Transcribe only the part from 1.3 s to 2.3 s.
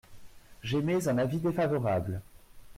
défavorable.